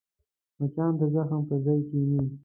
[0.59, 2.21] مچان د زخم پر ځای کښېني